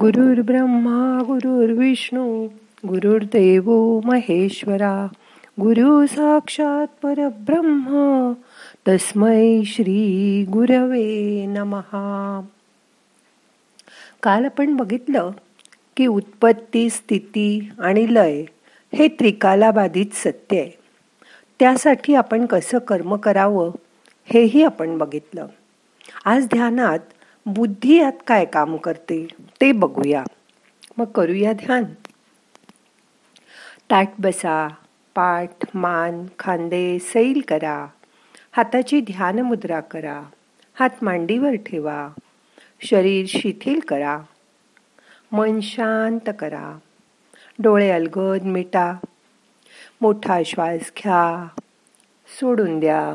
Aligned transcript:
गुरुर् 0.00 0.40
ब्रह्मा 0.40 1.22
गुरुर्विष्णू 1.26 2.48
गुरुर्देव 2.88 4.00
महेश्वरा 4.04 5.06
गुरु 5.60 6.06
साक्षात 6.06 6.86
परब्रह्म 7.02 8.32
तस्मै 8.88 9.62
श्री 9.66 10.44
गुरवे 10.44 11.46
नमहा 11.46 12.40
काल 14.22 14.44
आपण 14.44 14.76
बघितलं 14.76 15.30
की 15.96 16.06
उत्पत्ती 16.06 16.90
स्थिती 16.90 17.70
आणि 17.78 18.14
लय 18.14 18.44
हे 18.94 19.08
त्रिकालाबाधित 19.08 20.06
सत्य 20.14 20.60
आहे. 20.60 20.78
त्यासाठी 21.60 22.14
आपण 22.14 22.46
कसं 22.46 22.78
कर्म 22.78 23.16
करावं 23.16 23.70
हेही 24.24 24.62
आपण 24.62 24.98
बघितलं. 24.98 25.46
आज 26.24 26.44
ध्यानात 26.44 26.98
बुद्धी 27.46 27.98
यात 27.98 28.12
काय 28.26 28.44
काम 28.44 28.76
करते? 28.76 29.28
ते 29.60 29.72
बघूया. 29.72 30.24
मग 30.98 31.04
करूया 31.04 31.52
ध्यान. 31.52 31.84
ताट 33.90 34.08
बसा 34.18 34.68
पाठ 35.14 35.76
मान 35.76 36.26
खांदे 36.38 36.98
सैल 36.98 37.40
करा. 37.48 37.86
हाताची 38.52 39.00
ध्यान 39.00 39.38
मुद्रा 39.38 39.80
करा. 39.80 40.22
हात 40.74 40.90
मांडीवर 41.02 41.52
ठेवा. 41.54 42.08
शरीर 42.80 43.26
शिथिल 43.28 43.80
करा. 43.80 44.20
मन 45.32 45.60
शांत 45.60 46.30
करा. 46.38 46.78
डोळे 47.58 47.90
अलगद 47.90 48.42
मिटा. 48.42 48.94
मोठा 50.00 50.42
श्वास 50.46 50.80
घ्या. 50.80 51.48
सोडून 52.40 52.80
द्या. 52.80 53.14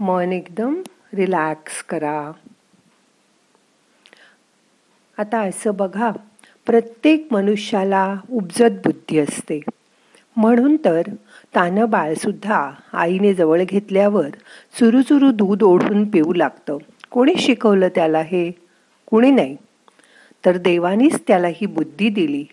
मन 0.00 0.32
एकदम 0.32 0.82
रिलॅक्स 1.14 1.82
करा. 1.82 2.32
आता 5.18 5.40
असं 5.40 5.70
बघा 5.74 6.10
प्रत्येक 6.66 7.28
मनुष्याला 7.30 8.16
उपजत 8.30 8.70
बुद्धी 8.70 9.18
असते. 9.18 9.60
म्हणून 10.36 10.76
तर 10.84 11.02
तानं 11.54 11.90
बाळसुद्धा 11.90 12.70
आईने 12.92 13.34
जवळ 13.34 13.62
घेतल्यावर 13.64 14.28
चुरूचुरू 14.80 15.30
दूध 15.30 15.62
ओढून 15.62 16.10
पिऊ 16.10 16.32
लागतं. 16.32 16.78
कोणी 17.10 17.34
शिकवलं 17.38 17.88
त्याला 17.88 18.20
हे? 18.20 18.50
कुणी 19.06 19.30
नाही. 19.30 19.56
तर 20.44 20.56
देवानीच 20.56 21.20
त्याला 21.28 21.48
ही 21.48 21.66
बुद्धी 21.66 22.08
दिली. 22.08 22.44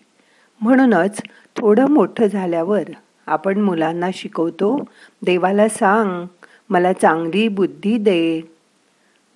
म्हणूनच 0.60 1.22
थोडं 1.56 1.86
मोठं 1.86 2.26
झाल्यावर 2.26 2.82
आपण 3.26 3.60
मुलांना 3.60 4.10
शिकवतो 4.14 4.84
देवाला 5.22 5.68
सांग 5.68 6.26
मला 6.70 6.92
चांगली 6.92 7.48
बुद्धी 7.48 7.98
दे. 7.98 8.42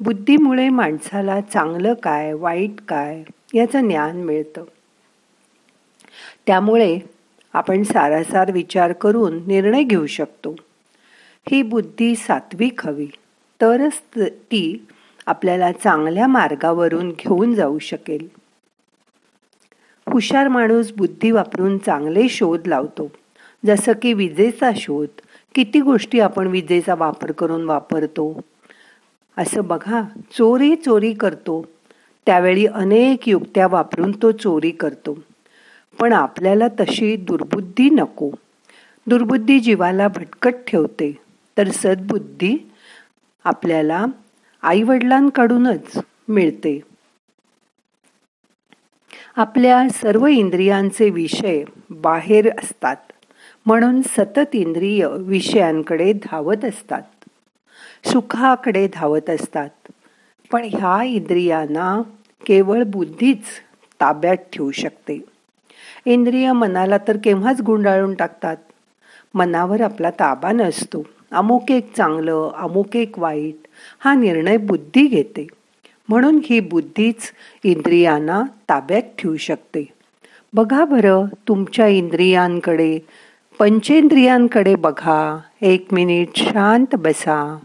बुद्धीमुळे 0.00 0.68
माणसाला 0.68 1.40
चांगलं 1.40 1.94
काय 1.94 2.32
वाईट 2.32 2.80
काय 2.88 3.22
याचं 3.54 3.88
ज्ञान 3.88 4.16
मिळतं. 4.16 4.64
त्यामुळे 6.46 6.98
आपण 7.52 7.82
सारासार 7.82 8.50
विचार 8.50 8.92
करून 8.92 9.40
निर्णय 9.46 9.82
घेऊ 9.82 10.06
शकतो. 10.06 10.56
ही 11.50 11.62
बुद्धी 11.62 12.16
सात्विक 12.16 12.86
हवी 12.86 13.06
तरच 13.60 14.00
ती 14.16 14.86
आपल्याला 15.26 15.72
चांगल्या 15.72 16.26
मार्गावरून 16.26 17.10
घेऊन 17.10 17.54
जाऊ 17.54 17.78
शकेल. 17.78 18.28
हुशार 20.08 20.48
माणूस 20.48 20.92
बुद्धी 20.92 21.30
वापरून 21.30 21.78
चांगले 21.78 22.28
शोध 22.28 22.66
लावतो. 22.66 23.10
जसं 23.66 23.92
की 24.02 24.12
विजेचा 24.12 24.70
शोध 24.76 25.08
किती 25.54 25.80
गोष्टी 25.80 26.20
आपण 26.20 26.46
विजेचा 26.46 26.94
वापर 26.94 27.32
करून 27.32 27.64
वापरतो 27.64 28.40
असं 29.38 29.64
बघा 29.64 30.02
चोरी 30.32 30.76
चोरी 30.76 31.12
करतो. 31.12 31.66
त्यावेळी 32.26 32.66
अनेक 32.66 33.28
युक्त्या 33.28 33.66
वापरून 33.66 34.12
तो 34.22 34.30
चोरी 34.30 34.70
करतो. 34.70 35.18
पण 36.00 36.12
आपल्याला 36.12 36.68
तशी 36.80 37.16
दुर्बुद्धी 37.16 37.90
नको. 37.90 38.30
दुर्बुद्धी 39.06 39.60
जीवाला 39.60 40.08
भटकट 40.08 40.54
ठेवते. 40.66 41.18
तर 41.58 41.68
सद्बुद्धी 41.70 42.70
आपल्याला 43.44 44.04
आईवडिलांकडूनच 44.62 45.98
मिळते. 46.28 46.80
आपल्या 49.36 49.88
सर्व 49.88 50.26
इंद्रियांचे 50.26 51.10
विषय 51.10 51.64
बाहेर 51.90 52.48
असतात. 52.58 52.96
म्हणून 53.66 54.02
सतत 54.02 54.54
इंद्रिय 54.54 55.08
विषयांकडे 55.18 56.12
धावत 56.12 56.64
असतात. 56.64 57.02
सुखाकडे 58.06 58.88
धावत 58.94 59.30
असतात. 59.30 59.68
पण 60.52 60.64
ह्या 60.64 61.02
इंद्रियांना 61.02 62.02
केवळ 62.46 62.82
बुद्धीच 62.82 63.42
ताब्यात 64.00 64.36
ठेवू 64.36 64.70
शकते. 64.70 65.24
इंद्रिय 66.06 66.52
मनाला 66.52 66.98
तर 66.98 67.16
केव्हाच 67.24 67.60
गुंडाळून 67.60 68.14
टाकतात? 68.14 68.56
मनावर 69.34 69.80
आपला 69.80 70.10
ताबा 70.10 70.52
नसतो. 70.52 71.06
अमुक 71.32 71.70
एक 71.70 71.94
चांगलं 71.96 72.50
अमुक 72.56 72.96
एक 72.96 73.18
वाईट 73.18 73.56
हा 73.98 74.14
निर्णय 74.14 74.56
बुद्धी 74.56 75.06
घेते. 75.06 75.46
म्हणून 76.08 76.40
ही 76.44 76.60
बुद्धीच 76.60 77.32
इंद्रियांना 77.64 78.42
ताब्यात 78.68 79.02
ठेवू 79.18 79.36
शकते. 79.36 79.88
बघा 80.52 80.84
बरं 80.84 81.24
तुमच्या 81.48 81.86
इंद्रियांकडे 81.86 82.98
पंचेंद्रियांकडे 83.58 84.74
बघा. 84.74 85.38
एक 85.62 85.86
मिनिट 85.92 86.28
शांत 86.36 86.86
बसा. 86.92 87.58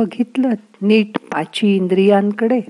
बघितलं 0.00 0.50
नीट 0.82 1.18
पाची 1.18 1.76
इंद्रियांकडे. 1.76 2.60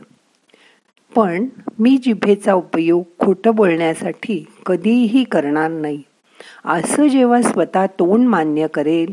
पण 1.17 1.47
मी 1.79 1.99
जिभेचा 2.03 2.55
उपयोग 2.55 3.05
खोटं 3.19 3.55
बोलण्यासाठी 3.55 4.47
कधीही 4.67 5.25
करणार 5.25 5.71
नाही. 5.71 6.03
असं 6.65 7.07
जेव्हा 7.07 7.43
स्वतः 7.43 7.87
तोंड 7.87 8.29
मान्य 8.29 8.67
करेल 8.67 9.13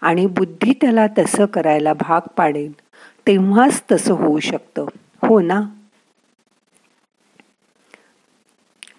आणि 0.00 0.26
बुद्धी 0.26 0.72
त्याला 0.80 1.06
तसं 1.18 1.44
करायला 1.44 1.92
भाग 1.92 2.20
पाडेल 2.36 2.72
तेव्हाच 3.26 3.82
तसं 3.92 4.14
होऊ 4.14 4.40
शकतं. 4.40 4.86
हो 5.22 5.40
ना? 5.40 5.62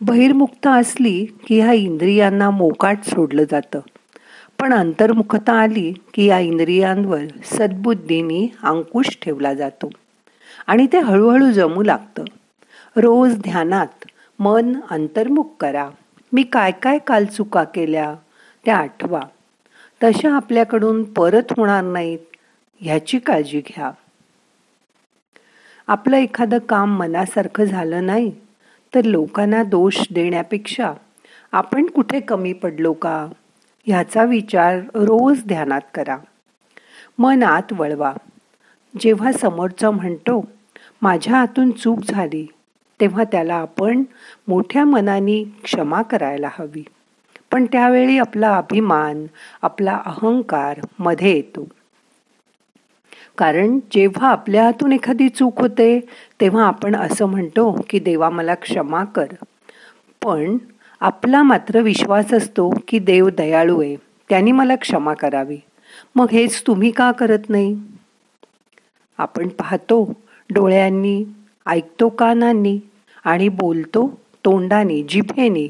बहिर्मुक्त 0.02 0.68
असली 0.68 1.26
की 1.26 1.60
ह्या 1.60 1.74
इंद्रियांना 1.74 2.50
मोकाट 2.50 2.98
सोडलं 3.04 3.44
जातं. 3.52 3.80
पण 4.60 4.74
अंतर्मुखता 4.74 5.54
आली 5.54 5.94
की 6.14 6.26
या 6.26 6.40
इंद्रियांवर 6.40 7.20
सद्बुद्धीनी 7.44 8.50
अंकुश 8.64 9.18
ठेवला 9.22 9.54
जातो. 9.54 9.90
आणि 10.68 10.88
ते 10.94 11.00
हळूहळू 11.00 11.52
जमू 11.52 11.84
लागतं. 11.84 12.24
रोज 12.96 13.38
ध्यानात 13.38 14.06
मन 14.40 14.76
अंतर्मुख 14.90 15.44
करा. 15.60 15.90
मी 16.34 16.44
काय 16.44 16.72
काय 16.72 16.98
काल 16.98 17.26
चुका 17.26 17.64
केल्या 17.64 18.16
त्या 18.66 18.78
आठवा. 18.78 19.22
तशा 20.04 20.36
आपल्याकडून 20.36 21.04
परत 21.04 21.54
होणार 21.58 21.84
नाहीत 21.84 22.20
ह्याची 22.82 23.20
काळजी 23.20 23.60
घ्या. 23.60 23.92
आपलं 25.88 26.18
एखादं 26.18 26.58
काम 26.58 26.98
मनासारखं 26.98 27.64
झालं 27.64 28.06
नाही 28.06 28.32
तर 28.96 29.02
लोकांना 29.04 29.64
दोष 29.64 30.08
देण्यापेक्षा 30.12 30.94
आपण 31.52 31.86
कुठे 31.86 32.20
कमी 32.20 32.54
पडलो 32.54 32.94
का? 32.94 33.28
ह्याचा 33.88 34.24
विचार 34.24 34.80
रोज 34.80 35.44
ध्यानात 35.46 35.82
करा. 35.94 36.18
मनात 37.20 37.74
वळवा. 37.74 38.14
जेव्हा 39.00 39.32
समोरचा 39.32 39.92
म्हणतो 39.92 40.46
माझ्या 41.02 41.36
हातून 41.36 41.72
चूक 41.72 42.00
झाली 42.00 42.48
तेव्हा 43.02 43.24
त्याला 43.24 43.56
आपण 43.56 44.04
मोठ्या 44.48 44.86
मनाने 44.86 45.44
क्षमा 45.64 46.02
करायला 46.02 46.50
हवी. 46.60 46.84
पण 47.52 47.66
त्यावेळी 47.66 48.18
आपला 48.18 48.58
अभिमान 48.58 49.26
आपला 49.62 50.02
अहंकारमध्ये 50.06 51.36
येतो. 51.36 51.68
कारण 53.38 53.80
जेव्हा 53.92 54.32
आपल्या 54.32 54.64
हातून 54.64 54.92
एखादी 54.92 55.30
चूक 55.30 55.62
होते 55.62 56.00
तेव्हा 56.42 56.66
आपण 56.68 56.96
असं 56.96 57.26
म्हणतो 57.26 57.86
की 57.90 58.00
देवा 58.00 58.30
मला 58.30 58.54
क्षमा 58.54 59.04
कर. 59.04 59.28
पण 60.26 60.58
आपला 61.00 61.44
मात्र 61.44 61.80
विश्वास 61.80 62.34
असतो 62.34 62.72
की 62.88 63.00
देव 63.00 63.30
दयाळू 63.30 63.82
आहे. 63.82 63.96
त्यांनी 64.30 64.52
मला 64.52 64.76
क्षमा 64.76 65.14
करावी. 65.14 65.58
मग 66.16 66.26
हेच 66.32 66.64
तुम्ही 66.68 66.92
का 66.92 67.12
करत 67.12 67.50
नाही? 67.50 67.80
आपण 69.18 69.48
पाहतो 69.48 70.14
डोळ्यांनी 70.50 71.24
ऐकतो 71.68 72.10
कानांनी 72.10 72.80
आणि 73.26 73.50
बोलतो 73.50 74.22
तोंडाने 74.46 75.04
जिभेने. 75.04 75.68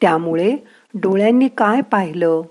त्यामुळे 0.00 0.56
डोळ्यांनी 0.94 1.48
काय 1.48 1.80
पाहिलं 1.80 2.42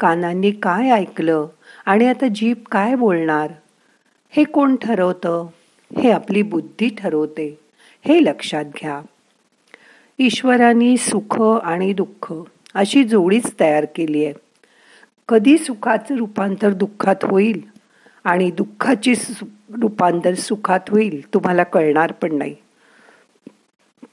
कानांनी 0.00 0.50
काय 0.50 0.90
ऐकलं 0.90 1.46
आणि 1.86 2.06
आता 2.06 2.26
जीभ 2.34 2.56
काय 2.70 2.94
बोलणार? 2.94 3.50
हे 4.30 4.44
कोण 4.44 4.76
ठरवतं? 4.76 5.46
हे 6.02 6.10
आपली 6.10 6.42
बुद्धी 6.42 6.88
ठरवते. 6.98 7.58
हे 8.04 8.24
लक्षात 8.24 8.64
घ्या. 8.64 9.00
ईश्वराने 10.22 10.96
सुख 10.96 11.42
आणि 11.42 11.92
दुःख 11.92 12.34
अशी 12.74 13.04
जोडीच 13.04 13.60
तयार 13.60 13.86
केली 13.94 14.24
आहे. 14.24 14.34
कधी 15.28 15.58
सुखाचं 15.58 16.16
रूपांतर 16.16 16.70
दुःखात 16.70 17.16
होईल 17.22 17.62
आणि 18.24 18.50
दुःखाची 18.50 19.14
रूपांतर 19.82 20.34
सुखात 20.34 20.80
होईल 20.88 21.34
तुम्हाला 21.34 21.62
कळणार 21.62 22.12
पण 22.12 22.34
नाही. 22.34 22.54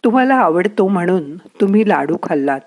तुम्हाला 0.03 0.35
आवडतो 0.35 0.87
म्हणून 0.87 1.37
तुम्ही 1.37 1.89
लाडू 1.89 2.17
खाल्लात. 2.23 2.59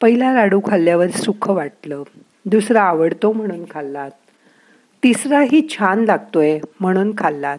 पहिला 0.00 0.32
लाडू 0.32 0.60
खाल्ल्यावर 0.68 1.06
सुख 1.06 1.50
वाटलं. 1.50 2.02
दुसरा 2.46 2.82
आवडतो 2.82 3.32
म्हणून 3.32 3.64
खाल्लात. 3.70 4.10
तिसराही 5.02 5.68
छान 5.68 6.04
लागतोय 6.04 6.58
म्हणून 6.80 7.12
खाल्लात. 7.18 7.58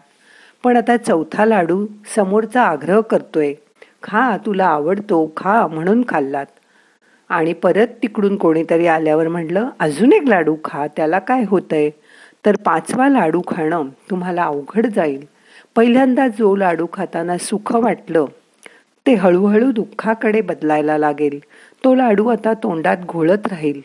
पण 0.64 0.76
आता 0.76 0.96
चौथा 0.96 1.44
लाडू 1.44 1.86
समोरचा 2.16 2.62
आग्रह 2.62 3.00
करतोय. 3.00 3.54
खा 4.02 4.36
तुला 4.46 4.66
आवडतो 4.66 5.32
खा 5.36 5.66
म्हणून 5.66 6.02
खाल्लात. 6.08 6.46
आणि 7.28 7.52
परत 7.52 7.86
तिकडून 8.02 8.36
कोणीतरी 8.36 8.86
आल्यावर 8.86 9.28
म्हटलं 9.28 9.68
अजून 9.80 10.12
एक 10.12 10.22
लाडू 10.28 10.56
खा 10.64 10.86
त्याला 10.86 11.18
काय 11.18 11.44
होतंय? 11.48 11.90
तर 12.46 12.56
पाचवा 12.56 13.08
लाडू 13.08 13.40
खाणं 13.48 13.88
तुम्हाला 14.10 14.44
अवघड 14.44 14.86
जाईल. 14.86 15.24
पहिल्यांदा 15.76 16.28
जो 16.28 16.56
लाडू 16.56 16.86
खाताना 16.92 17.38
सुख 17.38 17.76
वाटलं 17.76 18.24
ते 19.06 19.14
हळूहळू 19.14 19.70
दुःखाकडे 19.70 20.40
बदलायला 20.40 20.98
लागेल. 20.98 21.38
तो 21.84 21.94
लाडू 21.94 22.28
आता 22.28 22.54
तोंडात 22.54 22.96
घोळत 23.08 23.46
राहील. 23.46 23.80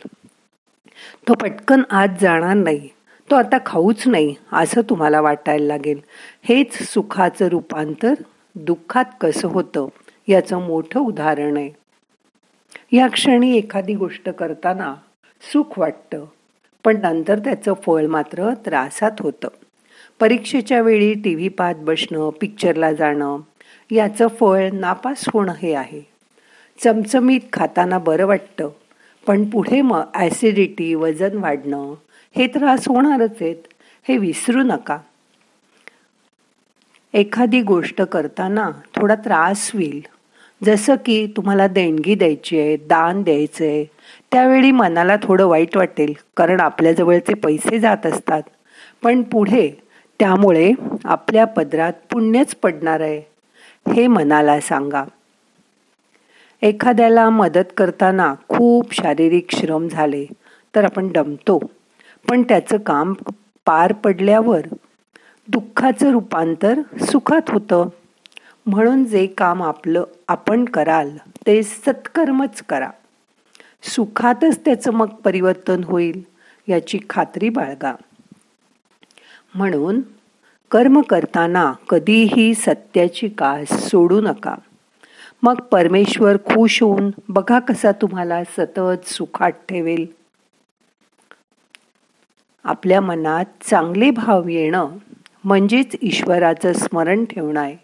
तो 1.27 1.33
पटकन 1.33 1.81
आत 1.89 2.07
जाणार 2.21 2.54
नाही. 2.54 2.89
तो 3.31 3.36
आता 3.36 3.57
खाऊच 3.65 4.07
नाही 4.07 4.36
असं 4.54 4.81
तुम्हाला 4.81 5.21
वाटायला 5.21 5.65
लागेल. 5.65 6.00
हेच 6.44 6.94
सुखाचं 6.94 7.48
रूपांतर 7.48 8.13
दुःखात 8.56 9.06
कसं 9.21 9.48
होतं? 9.48 9.88
याचं 10.27 10.61
मोठं 10.61 10.99
उदाहरण 10.99 11.57
आहे. 11.57 11.71
या 12.91 13.07
क्षणी 13.07 13.57
एखादी 13.57 13.95
गोष्ट 13.95 14.29
करताना 14.29 14.93
सुख 15.41 15.79
वाटतं 15.79 16.25
पण 16.83 16.97
नंतर 17.01 17.39
त्याचं 17.39 17.73
फळ 17.73 18.05
मात्र 18.05 18.53
त्रासात 18.65 19.11
होतं. 19.19 19.47
परीक्षेच्या 20.19 20.81
वेळी 20.81 21.13
टी 21.13 21.35
व्ही 21.35 21.49
पाहत 21.49 21.75
बसणं 21.75 22.29
पिक्चरला 22.41 22.93
जाणं 22.93 23.37
याचं 23.91 24.27
फळ 24.27 24.69
नापास 24.73 25.23
होणं 25.33 25.53
हे 25.61 25.73
आहे. 25.73 26.01
चमचमीत 26.79 27.39
खाताना 27.53 27.97
बरं 27.97 28.25
वाटतं 28.25 28.69
पण 29.27 29.43
पुढे 29.49 29.81
मग 29.81 30.03
ॲसिडिटी 30.13 30.93
वजन 30.95 31.37
वाढणं 31.37 31.93
हे 32.35 32.47
त्रास 32.47 32.87
होणारच 32.87 33.41
आहेत 33.41 33.67
हे 34.07 34.17
विसरू 34.17 34.63
नका. 34.63 34.97
एखादी 37.13 37.62
गोष्ट 37.62 38.01
करताना 38.01 38.71
थोडा 38.95 39.15
त्रास 39.15 39.71
होईल. 39.74 40.01
जसं 40.63 40.95
की 41.06 41.27
तुम्हाला 41.27 41.68
देणगी 41.68 42.15
द्यायची 42.15 42.60
आहे 42.60 42.77
दान 42.77 43.24
द्यायचं 43.24 43.65
आहे 43.65 43.86
त्यावेळी 44.31 44.71
मनाला 44.71 45.15
थोडं 45.24 45.45
वाईट 45.45 45.77
वाटेल 45.77 46.13
कारण 46.38 46.60
आपल्याजवळचे 46.60 47.33
पैसे 47.33 47.80
जात 47.80 48.06
असतात. 48.06 48.44
पण 49.04 49.21
पुढे 49.21 49.71
त्यामुळे 50.19 50.71
आपल्या 51.06 51.45
पदरात 51.45 51.94
पुण्यच 52.12 52.56
पडणार 52.56 53.00
आहे 53.00 53.21
हे 53.94 54.07
मनाला 54.07 54.60
सांगा. 54.60 55.04
एखाद्याला 56.62 57.30
मदत 57.30 57.74
करताना 57.77 58.36
खूप 58.48 58.94
शारीरिक 58.94 59.56
श्रम 59.56 59.88
झाले 59.88 60.25
तर 60.75 60.83
आपण 60.83 61.07
दमतो. 61.07 61.60
पण 62.30 62.44
त्याचं 62.44 62.77
काम 62.77 63.13
पार 63.65 63.94
पडल्यावर 63.94 64.62
दुःखाचं 65.47 66.11
रूपांतर 66.11 66.79
सुखात 67.01 67.49
होतं. 67.49 67.87
म्हणून 68.65 69.05
जे 69.05 69.27
काम 69.27 69.63
आपलं 69.63 70.03
आपण 70.27 70.65
कराल 70.65 71.17
ते 71.47 71.63
सत्कर्मच 71.63 72.61
करा. 72.61 72.89
सुखातच 73.83 74.65
त्याचं 74.65 74.91
मग 74.91 75.07
परिवर्तन 75.07 75.83
होईल 75.83 76.23
याची 76.67 76.99
खात्री 77.09 77.49
बाळगा. 77.49 77.93
म्हणून 79.55 80.01
कर्म 80.71 81.01
करताना 81.01 81.73
कधीही 81.89 82.53
सत्याची 82.53 83.29
कास 83.29 83.89
सोडू 83.89 84.21
नका. 84.21 84.55
मग 85.43 85.55
परमेश्वर 85.55 86.38
खुश 86.38 86.81
होऊन 86.81 87.12
बघा 87.29 87.59
कसा 87.59 87.91
तुम्हाला 87.91 88.43
सतत 88.43 89.07
सुखात 89.07 89.51
ठेवेल. 89.69 90.05
आपल्या 92.63 93.01
मनात 93.01 93.45
चांगले 93.62 94.12
भाव 94.12 94.47
येणं 94.47 94.88
म्हणजेच 95.43 95.95
ईश्वराचं 96.01 96.73
स्मरण 96.73 97.25
ठेवणं 97.25 97.59
आहे 97.59 97.77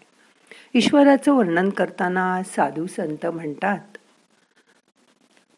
ईश्वराचं 0.74 1.32
वर्णन 1.32 1.70
करताना 1.70 2.42
साधू 2.42 2.86
संत 2.86 3.26
म्हणतात 3.26 3.78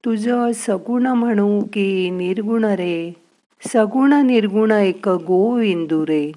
तुझं 0.04 0.52
सगुण 0.52 1.06
म्हणू 1.06 1.60
की 1.72 2.10
निर्गुण 2.10 2.64
रे 2.64 3.12
सगुण 3.68 4.12
निर्गुण 4.12 4.70
एक 4.70 5.08
गोविंदू 5.08 6.06
रे. 6.06 6.32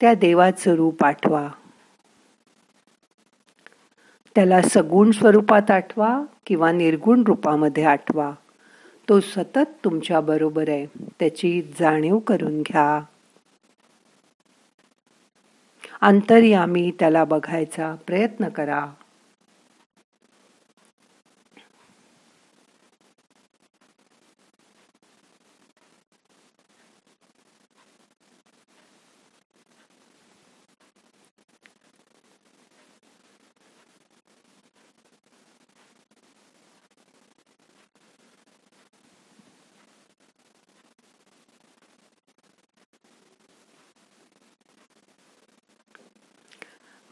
त्या 0.00 0.14
देवाचं 0.14 0.74
रूप 0.74 1.04
आठवा 1.04 1.48
त्याला 4.34 4.62
सगुण 4.62 5.10
स्वरूपात 5.10 5.70
आठवा 5.70 6.22
किंवा 6.46 6.72
निर्गुण 6.72 7.22
रूपामध्ये 7.26 7.84
आठवा. 7.84 8.32
तो 9.08 9.20
सतत 9.20 9.70
तुमच्या 9.84 10.20
बरोबर 10.20 10.68
आहे. 10.68 10.86
त्याची 11.20 11.62
जाणीव 11.80 12.18
करून 12.18 12.62
घ्या. 12.62 13.00
अंतर्यामी 16.02 16.90
त्याला 16.98 17.24
बघायचा 17.24 17.94
प्रयत्न 18.06 18.48
करा. 18.48 18.86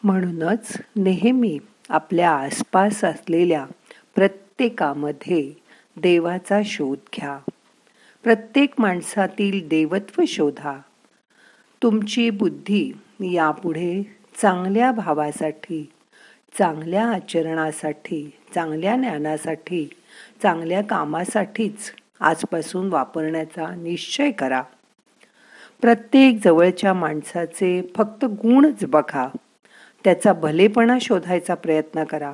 म्हणूनच 0.04 0.72
नेहमी 0.96 1.58
आपल्या 1.88 2.30
आसपास 2.30 3.04
असलेल्या 3.04 3.66
प्रत्येकामध्ये 4.14 5.52
देवाचा 5.96 6.60
शोध 6.64 6.98
घ्या. 7.16 7.38
प्रत्येक 8.22 8.74
माणसातील 8.78 9.68
देवत्व 9.68 10.22
शोधा. 10.28 10.78
तुमची 11.82 12.30
बुद्धी 12.30 12.92
यापुढे 13.20 14.16
चांगल्या 14.42 14.92
भावासाठी 14.92 15.90
चांगल्या 16.58 17.06
आचरणासाठी 17.06 18.32
चांगल्या 18.54 18.96
ज्ञानासाठी 18.96 19.88
चांगल्या 20.42 20.82
कामासाठीच 20.82 21.92
आजपासून 22.20 22.88
वापरण्याचा 22.88 23.74
निश्चय 23.74 24.30
करा. 24.30 24.62
प्रत्येक 25.80 26.38
जवळच्या 26.44 26.94
माणसाचे 26.94 27.92
फक्त 27.96 28.24
गुणच 28.24 28.84
बघा. 28.84 29.28
त्याचा 30.04 30.32
भलेपणा 30.32 30.98
शोधायचा 31.00 31.54
प्रयत्न 31.54 32.04
करा. 32.04 32.32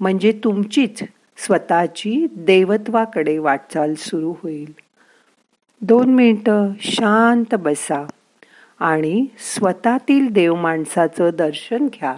म्हणजे 0.00 0.40
तुमचीच 0.44 1.02
स्वतःची 1.36 2.26
देवत्वाकडे 2.36 3.38
वाटचाल 3.38 3.94
सुरू 3.94 4.34
होईल. 4.42 4.74
दोन 5.80 6.14
मिनटं 6.14 6.68
शांत 6.80 7.54
बसा 7.54 8.06
आणि 8.78 9.26
स्वतःतील 9.38 10.28
देव 10.30 10.54
माणसाचं 10.54 11.30
दर्शन 11.34 11.86
घ्या. 11.86 12.14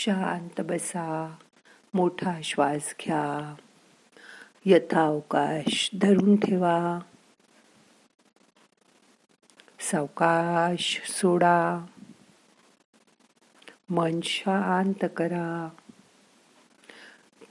शांत 0.00 0.60
बसा 0.60 1.36
मोठा 1.94 2.40
श्वास 2.44 2.94
घ्या. 3.04 3.54
यथावकाश 4.64 5.90
धरून 6.00 6.36
ठेवा. 6.36 6.98
सावकाश 9.80 11.00
सोडा. 11.06 11.86
मन 13.90 14.20
शांत 14.24 15.08
करा. 15.16 15.68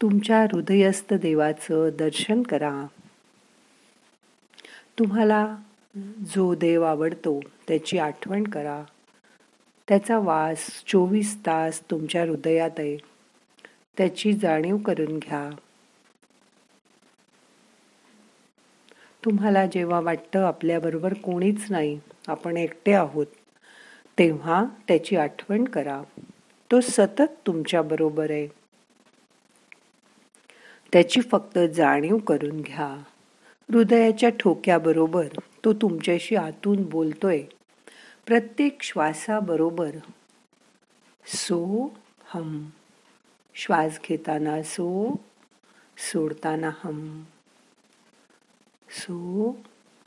तुमच्या 0.01 0.41
हृदयस्थ 0.41 1.13
देवाचं 1.13 1.89
दर्शन 1.99 2.43
करा. 2.43 2.85
तुम्हाला 4.99 5.55
जो 6.35 6.55
देव 6.55 6.83
आवडतो 6.83 7.39
त्याची 7.67 7.97
आठवण 7.97 8.43
करा. 8.43 8.83
त्याचा 9.88 10.20
वास 10.20 10.84
चोवीस 10.88 11.38
तास 11.46 11.82
तुमच्या 11.91 12.24
हृदयात 12.24 12.70
आहे. 12.77 12.98
त्याची 13.98 14.34
जाणीव 14.34 14.77
करून 14.77 15.20
घ्या. 15.20 15.50
तुम्हाला 19.25 19.65
जेव्हा 19.65 20.00
वाटतं 20.00 20.39
आपल्याबरोबर 20.39 21.13
कोणीच 21.13 21.65
नाही 21.70 22.00
आपण 22.27 22.58
एकटे 22.58 22.94
आहोत 22.94 23.25
तेव्हा 24.20 24.65
त्याची 24.88 25.15
आठवण 25.15 25.63
करा. 25.63 26.01
तो 26.72 26.82
सतत 26.82 27.22
तुमच्या 27.48 27.82
बरोबर 27.82 28.32
आहे. 28.32 28.48
त्याची 30.94 31.22
फक्त 31.22 31.60
जाणीव 31.60 32.17
करून 32.17 32.62
घ्या. 32.62 33.03
हृदयाच्या 33.74 34.29
ठोक्याबरोबर 34.29 35.27
तो 35.65 35.74
तुमच्याशी 35.74 36.36
आतून 36.36 36.89
बोलतोय. 36.89 37.44
प्रत्येक 38.27 38.84
श्वासाबरोबर 38.84 39.96
सो 41.25 41.89
हम. 42.25 42.69
श्वास 43.55 44.00
घेताना 44.10 44.63
सो 44.63 45.19
सोडताना 45.98 46.72
हम. 46.84 47.24
सो 48.89 49.51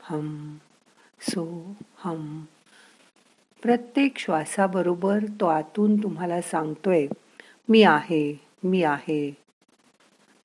हम 0.01 0.57
सो 1.21 1.73
हम. 1.97 2.45
प्रत्येक 3.61 4.17
श्वासाबरोबर 4.17 5.19
तो 5.41 5.45
आतून 5.45 6.03
तुम्हाला 6.03 6.41
सांगतोय 6.41 7.07
मी 7.69 7.83
आहे 7.83 8.39
मी 8.63 8.83
आहे. 8.83 9.37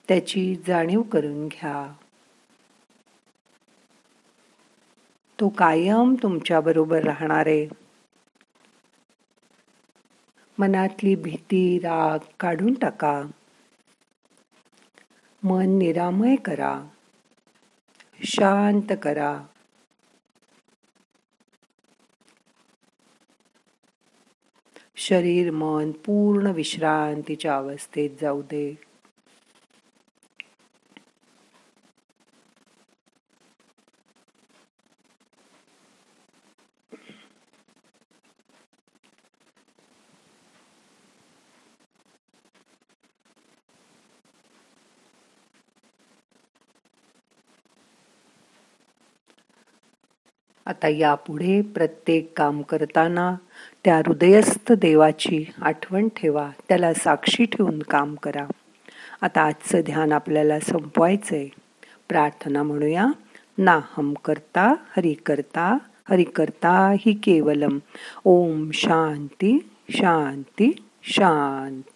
त्याची 0.08 0.56
जाणीव 0.66 1.02
करून 1.02 1.48
घ्या. 1.48 1.92
तो 5.40 5.48
कायम 5.48 6.14
तुमच्या 6.22 6.60
बरोबर 6.60 7.04
राहणार 7.04 7.46
आहे. 7.46 7.68
मनातली 10.58 11.14
भीती 11.14 11.78
राग 11.78 12.18
काढून 12.40 12.74
टाका. 12.74 13.22
मन 15.42 15.78
निरामय 15.78 16.36
करा. 16.36 16.82
शांत 18.24 18.92
करा. 19.02 19.42
शरीर 24.96 25.50
मन 25.50 25.90
पूर्ण 25.90 26.46
विश्रांतीच्या 26.46 27.56
अवस्थेत 27.56 28.10
जाऊ 28.20 28.42
दे. 28.42 28.78
आता 50.66 50.88
यापुढे 50.88 51.62
प्रत्येक 51.62 52.32
काम 52.36 52.62
करताना 52.62 53.36
त्या 53.84 53.96
हृदयस्थ 53.96 54.72
देवाची 54.72 55.52
आठवण 55.62 56.08
ठेवा. 56.08 56.50
त्याला 56.68 56.94
साक्षी 56.94 57.44
ठेवून 57.44 57.78
काम 57.78 58.14
करा. 58.14 58.46
आता 59.20 59.42
आजचं 59.42 59.80
ध्यान 59.80 60.12
आपल्याला 60.12 60.60
संपवायचं 60.60 61.36
आहे 61.36 61.48
प्रार्थना 62.08 62.62
म्हणूया. 62.62 63.06
ना 63.58 63.80
हम 63.96 64.14
करता 64.24 64.74
हरि 64.96 65.14
करता 65.14 65.78
हरि 66.10 66.24
करता 66.24 66.94
ही 67.00 67.12
केवलम. 67.14 67.78
ओम 68.24 68.70
शांती 68.72 69.68
शांती 69.90 70.84
शांती. 71.02 71.92